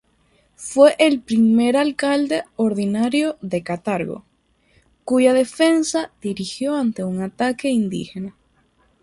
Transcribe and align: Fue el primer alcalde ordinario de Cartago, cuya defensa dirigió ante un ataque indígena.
Fue 0.55 0.95
el 0.97 1.21
primer 1.21 1.77
alcalde 1.77 2.41
ordinario 2.55 3.37
de 3.41 3.61
Cartago, 3.61 4.25
cuya 5.05 5.31
defensa 5.31 6.11
dirigió 6.23 6.75
ante 6.75 7.03
un 7.03 7.21
ataque 7.21 7.69
indígena. 7.69 8.35